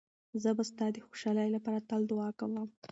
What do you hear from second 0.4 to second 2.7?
زه به ستا د خوشحالۍ لپاره تل دعا کوم.